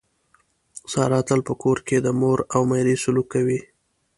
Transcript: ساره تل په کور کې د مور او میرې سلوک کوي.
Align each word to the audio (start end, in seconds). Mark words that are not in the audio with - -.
ساره 0.91 1.21
تل 1.27 1.39
په 1.47 1.53
کور 1.61 1.77
کې 1.87 1.97
د 2.01 2.07
مور 2.19 2.39
او 2.55 2.61
میرې 2.71 2.95
سلوک 3.03 3.27
کوي. 3.33 3.59